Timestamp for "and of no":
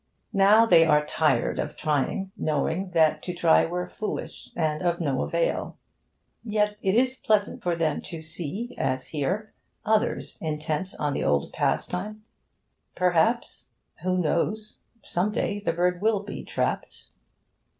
4.55-5.21